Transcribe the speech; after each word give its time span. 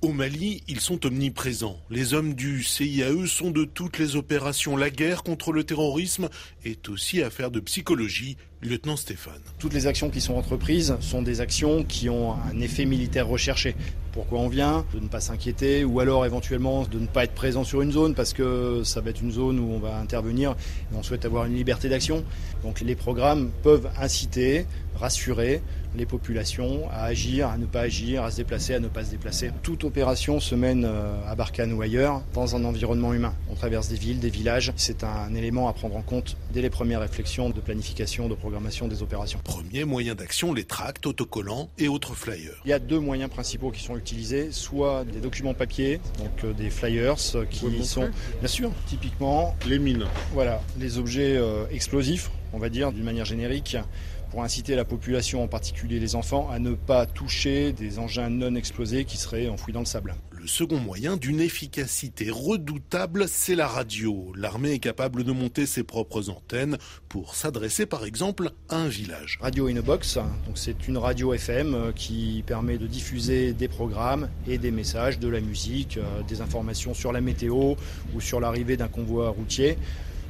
Au 0.00 0.12
Mali, 0.12 0.62
ils 0.68 0.78
sont 0.78 1.04
omniprésents. 1.06 1.76
Les 1.90 2.14
hommes 2.14 2.34
du 2.34 2.62
CIAE 2.62 3.26
sont 3.26 3.50
de 3.50 3.64
toutes 3.64 3.98
les 3.98 4.14
opérations. 4.14 4.76
La 4.76 4.90
guerre 4.90 5.24
contre 5.24 5.50
le 5.50 5.64
terrorisme 5.64 6.28
est 6.64 6.88
aussi 6.88 7.20
affaire 7.20 7.50
de 7.50 7.58
psychologie. 7.58 8.36
Lieutenant 8.60 8.96
Stéphane. 8.96 9.40
Toutes 9.60 9.72
les 9.72 9.86
actions 9.86 10.10
qui 10.10 10.20
sont 10.20 10.34
entreprises 10.34 10.96
sont 11.00 11.22
des 11.22 11.40
actions 11.40 11.84
qui 11.84 12.08
ont 12.08 12.32
un 12.32 12.60
effet 12.60 12.86
militaire 12.86 13.28
recherché. 13.28 13.76
Pourquoi 14.10 14.40
on 14.40 14.48
vient? 14.48 14.84
De 14.92 14.98
ne 14.98 15.06
pas 15.06 15.20
s'inquiéter 15.20 15.84
ou 15.84 16.00
alors 16.00 16.26
éventuellement 16.26 16.84
de 16.84 16.98
ne 16.98 17.06
pas 17.06 17.22
être 17.22 17.34
présent 17.34 17.62
sur 17.62 17.82
une 17.82 17.92
zone 17.92 18.16
parce 18.16 18.32
que 18.32 18.82
ça 18.82 19.00
va 19.00 19.10
être 19.10 19.22
une 19.22 19.30
zone 19.30 19.60
où 19.60 19.70
on 19.70 19.78
va 19.78 19.96
intervenir 19.96 20.56
et 20.92 20.96
on 20.96 21.04
souhaite 21.04 21.24
avoir 21.24 21.44
une 21.44 21.54
liberté 21.54 21.88
d'action. 21.88 22.24
Donc 22.64 22.80
les 22.80 22.96
programmes 22.96 23.52
peuvent 23.62 23.88
inciter, 23.96 24.66
rassurer 24.96 25.62
les 25.96 26.04
populations 26.04 26.90
à 26.90 27.04
agir, 27.04 27.48
à 27.48 27.58
ne 27.58 27.66
pas 27.66 27.82
agir, 27.82 28.24
à 28.24 28.32
se 28.32 28.38
déplacer, 28.38 28.74
à 28.74 28.80
ne 28.80 28.88
pas 28.88 29.04
se 29.04 29.10
déplacer. 29.10 29.50
Opération 29.88 30.38
se 30.38 30.54
mène 30.54 30.84
euh, 30.84 31.14
à 31.26 31.34
Barkhane 31.34 31.72
ou 31.72 31.80
ailleurs 31.80 32.22
dans 32.34 32.54
un 32.54 32.64
environnement 32.64 33.14
humain. 33.14 33.34
On 33.50 33.54
traverse 33.54 33.88
des 33.88 33.96
villes, 33.96 34.20
des 34.20 34.28
villages. 34.28 34.72
C'est 34.76 35.02
un 35.02 35.34
élément 35.34 35.66
à 35.66 35.72
prendre 35.72 35.96
en 35.96 36.02
compte 36.02 36.36
dès 36.52 36.60
les 36.60 36.68
premières 36.68 37.00
réflexions 37.00 37.48
de 37.48 37.60
planification 37.60 38.28
de 38.28 38.34
programmation 38.34 38.86
des 38.86 39.02
opérations. 39.02 39.40
Premier 39.42 39.84
moyen 39.84 40.14
d'action, 40.14 40.52
les 40.52 40.64
tracts, 40.64 41.06
autocollants 41.06 41.70
et 41.78 41.88
autres 41.88 42.14
flyers. 42.14 42.60
Il 42.66 42.68
y 42.70 42.74
a 42.74 42.78
deux 42.78 43.00
moyens 43.00 43.30
principaux 43.30 43.70
qui 43.70 43.82
sont 43.82 43.96
utilisés, 43.96 44.52
soit 44.52 45.04
des 45.04 45.20
documents 45.20 45.54
papier, 45.54 46.00
donc 46.18 46.44
euh, 46.44 46.52
des 46.52 46.68
flyers 46.68 47.16
euh, 47.34 47.44
qui 47.46 47.82
sont, 47.84 48.10
bien 48.40 48.48
sûr, 48.48 48.70
typiquement 48.86 49.56
les 49.66 49.78
mines. 49.78 50.04
Voilà, 50.34 50.60
les 50.78 50.98
objets 50.98 51.40
explosifs, 51.70 52.30
on 52.52 52.58
va 52.58 52.68
dire 52.68 52.92
d'une 52.92 53.04
manière 53.04 53.24
générique 53.24 53.76
pour 54.30 54.42
inciter 54.42 54.74
la 54.74 54.84
population, 54.84 55.42
en 55.42 55.48
particulier 55.48 55.98
les 55.98 56.14
enfants, 56.14 56.48
à 56.50 56.58
ne 56.58 56.72
pas 56.72 57.06
toucher 57.06 57.72
des 57.72 57.98
engins 57.98 58.30
non 58.30 58.54
explosés 58.54 59.04
qui 59.04 59.16
seraient 59.16 59.48
enfouis 59.48 59.72
dans 59.72 59.80
le 59.80 59.86
sable. 59.86 60.14
Le 60.40 60.46
second 60.46 60.78
moyen 60.78 61.16
d'une 61.16 61.40
efficacité 61.40 62.30
redoutable, 62.30 63.26
c'est 63.26 63.56
la 63.56 63.66
radio. 63.66 64.32
L'armée 64.36 64.70
est 64.70 64.78
capable 64.78 65.24
de 65.24 65.32
monter 65.32 65.66
ses 65.66 65.82
propres 65.82 66.30
antennes 66.30 66.78
pour 67.08 67.34
s'adresser 67.34 67.86
par 67.86 68.04
exemple 68.04 68.52
à 68.68 68.76
un 68.76 68.86
village. 68.86 69.38
Radio 69.40 69.66
in 69.66 69.76
a 69.76 69.82
box, 69.82 70.14
donc 70.14 70.56
c'est 70.56 70.86
une 70.86 70.96
radio 70.96 71.34
FM 71.34 71.74
euh, 71.74 71.92
qui 71.92 72.44
permet 72.46 72.78
de 72.78 72.86
diffuser 72.86 73.52
des 73.52 73.66
programmes 73.66 74.28
et 74.46 74.58
des 74.58 74.70
messages, 74.70 75.18
de 75.18 75.28
la 75.28 75.40
musique, 75.40 75.96
euh, 75.96 76.22
des 76.28 76.40
informations 76.40 76.94
sur 76.94 77.10
la 77.12 77.20
météo 77.20 77.74
ou 78.14 78.20
sur 78.20 78.38
l'arrivée 78.38 78.76
d'un 78.76 78.88
convoi 78.88 79.30
routier. 79.30 79.76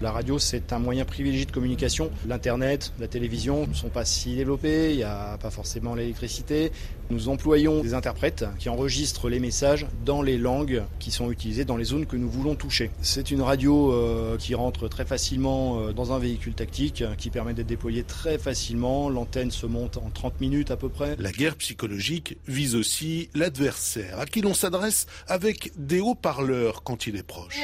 La 0.00 0.12
radio, 0.12 0.38
c'est 0.38 0.72
un 0.72 0.78
moyen 0.78 1.04
privilégié 1.04 1.44
de 1.44 1.50
communication. 1.50 2.12
L'Internet, 2.28 2.92
la 3.00 3.08
télévision 3.08 3.66
ne 3.66 3.74
sont 3.74 3.88
pas 3.88 4.04
si 4.04 4.36
développés, 4.36 4.92
il 4.92 4.98
n'y 4.98 5.02
a 5.02 5.36
pas 5.38 5.50
forcément 5.50 5.96
l'électricité. 5.96 6.70
Nous 7.10 7.28
employons 7.28 7.82
des 7.82 7.94
interprètes 7.94 8.44
qui 8.60 8.68
enregistrent 8.68 9.28
les 9.28 9.40
messages 9.40 9.88
dans 10.04 10.22
les 10.22 10.38
langues 10.38 10.84
qui 11.00 11.10
sont 11.10 11.32
utilisées 11.32 11.64
dans 11.64 11.76
les 11.76 11.82
zones 11.82 12.06
que 12.06 12.14
nous 12.14 12.30
voulons 12.30 12.54
toucher. 12.54 12.92
C'est 13.02 13.32
une 13.32 13.42
radio 13.42 13.92
euh, 13.92 14.36
qui 14.36 14.54
rentre 14.54 14.86
très 14.86 15.04
facilement 15.04 15.80
euh, 15.80 15.92
dans 15.92 16.12
un 16.12 16.20
véhicule 16.20 16.54
tactique, 16.54 17.02
qui 17.16 17.30
permet 17.30 17.52
d'être 17.52 17.66
déployée 17.66 18.04
très 18.04 18.38
facilement. 18.38 19.10
L'antenne 19.10 19.50
se 19.50 19.66
monte 19.66 19.96
en 19.96 20.10
30 20.10 20.40
minutes 20.40 20.70
à 20.70 20.76
peu 20.76 20.88
près. 20.88 21.16
La 21.18 21.32
guerre 21.32 21.56
psychologique 21.56 22.36
vise 22.46 22.76
aussi 22.76 23.30
l'adversaire, 23.34 24.20
à 24.20 24.26
qui 24.26 24.42
l'on 24.42 24.54
s'adresse 24.54 25.06
avec 25.26 25.72
des 25.76 25.98
haut-parleurs 25.98 26.84
quand 26.84 27.08
il 27.08 27.16
est 27.16 27.24
proche. 27.24 27.58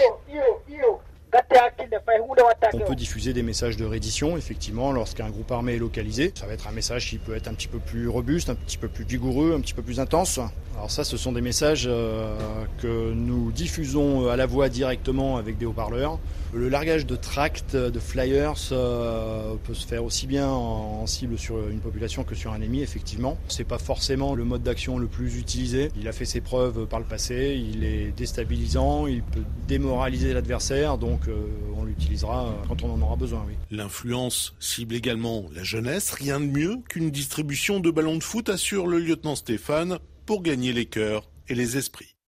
On 2.75 2.79
peut 2.79 2.95
diffuser 2.95 3.33
des 3.33 3.43
messages 3.43 3.77
de 3.77 3.85
reddition, 3.85 4.37
effectivement, 4.37 4.93
lorsqu'un 4.93 5.31
groupe 5.31 5.51
armé 5.51 5.75
est 5.75 5.79
localisé. 5.79 6.33
Ça 6.35 6.47
va 6.47 6.55
être 6.55 6.69
un 6.69 6.73
message 6.73 7.09
qui 7.09 7.19
peut 7.19 7.35
être 7.35 7.49
un 7.49 7.55
petit 7.55 7.69
peu 7.69 7.79
plus 7.79 8.09
robuste, 8.09 8.51
un 8.51 8.55
petit 8.55 8.79
peu 8.79 8.89
plus 8.89 9.05
vigoureux, 9.05 9.55
un 9.57 9.61
petit 9.61 9.75
peu 9.75 9.83
plus 9.83 10.01
intense. 10.01 10.41
Alors 10.77 10.91
ça, 10.91 11.05
ce 11.05 11.17
sont 11.17 11.33
des 11.33 11.41
messages 11.41 11.87
euh, 11.87 12.37
que 12.79 13.13
nous 13.13 13.53
diffusons 13.53 14.29
à 14.29 14.37
la 14.37 14.47
voix 14.47 14.69
directement 14.69 15.37
avec 15.37 15.57
des 15.57 15.67
haut-parleurs. 15.67 16.19
Le 16.53 16.69
largage 16.69 17.07
de 17.07 17.17
tracts, 17.17 17.75
de 17.75 17.99
flyers 17.99 18.55
euh, 18.73 19.55
peut 19.65 19.75
se 19.75 19.87
faire 19.87 20.05
aussi 20.05 20.27
bien 20.27 20.49
en 20.49 21.07
cible 21.07 21.39
sur 21.39 21.69
une 21.69 21.81
population 21.81 22.23
que 22.23 22.35
sur 22.35 22.53
un 22.53 22.61
ennemi, 22.61 22.83
effectivement. 22.83 23.39
C'est 23.49 23.65
pas 23.65 23.79
forcément 23.79 24.35
le 24.35 24.45
mode 24.45 24.63
d'action 24.63 24.99
le 24.99 25.07
plus 25.07 25.37
utilisé. 25.37 25.91
Il 25.97 26.07
a 26.07 26.13
fait 26.13 26.25
ses 26.25 26.41
preuves 26.41 26.87
par 26.87 27.01
le 27.01 27.07
passé, 27.07 27.61
il 27.61 27.85
est 27.85 28.13
déstabilisant, 28.17 29.07
il 29.07 29.23
peut 29.23 29.43
démoraliser 29.67 30.33
l'adversaire, 30.33 30.99
donc 30.99 31.29
euh, 31.29 31.35
on 31.77 31.85
l'utilisera 31.85 32.55
quand 32.69 32.83
on 32.83 32.93
en 32.93 33.01
aura 33.01 33.17
besoin. 33.17 33.45
L'influence 33.71 34.55
cible 34.61 34.95
également 34.95 35.45
la 35.55 35.65
jeunesse. 35.65 36.11
Rien 36.11 36.41
de 36.41 36.47
mieux 36.47 36.79
qu'une 36.89 37.11
distribution 37.11 37.81
de 37.81 37.91
ballons 37.91 38.17
de 38.17 38.23
foot, 38.23 38.49
assure 38.49 38.87
le 38.87 38.99
lieutenant 38.99 39.35
Stéphane, 39.35 39.99
pour 40.27 40.43
gagner 40.43 40.73
les 40.73 40.87
cœurs 40.87 41.29
et 41.49 41.55
les 41.55 41.77
esprits. 41.77 42.14